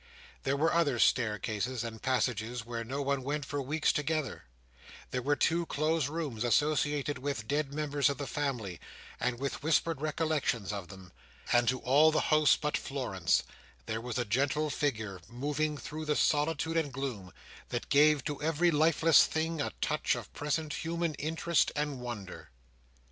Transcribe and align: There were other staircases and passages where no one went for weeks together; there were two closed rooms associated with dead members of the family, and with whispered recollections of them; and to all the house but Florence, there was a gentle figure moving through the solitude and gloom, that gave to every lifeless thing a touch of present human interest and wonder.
There 0.41 0.57
were 0.57 0.73
other 0.73 0.97
staircases 0.97 1.83
and 1.83 2.01
passages 2.01 2.65
where 2.65 2.83
no 2.83 3.03
one 3.03 3.21
went 3.21 3.45
for 3.45 3.61
weeks 3.61 3.93
together; 3.93 4.45
there 5.11 5.21
were 5.21 5.35
two 5.35 5.67
closed 5.67 6.07
rooms 6.07 6.43
associated 6.43 7.19
with 7.19 7.47
dead 7.47 7.71
members 7.71 8.09
of 8.09 8.17
the 8.17 8.25
family, 8.25 8.81
and 9.19 9.37
with 9.37 9.61
whispered 9.61 10.01
recollections 10.01 10.73
of 10.73 10.87
them; 10.87 11.11
and 11.53 11.67
to 11.67 11.77
all 11.81 12.09
the 12.11 12.19
house 12.33 12.57
but 12.57 12.77
Florence, 12.77 13.43
there 13.85 14.01
was 14.01 14.17
a 14.17 14.25
gentle 14.25 14.71
figure 14.71 15.21
moving 15.29 15.77
through 15.77 16.05
the 16.05 16.15
solitude 16.15 16.77
and 16.77 16.91
gloom, 16.91 17.31
that 17.69 17.89
gave 17.89 18.23
to 18.23 18.41
every 18.41 18.71
lifeless 18.71 19.27
thing 19.27 19.61
a 19.61 19.71
touch 19.81 20.15
of 20.15 20.33
present 20.33 20.73
human 20.83 21.13
interest 21.13 21.71
and 21.75 21.99
wonder. 21.99 22.49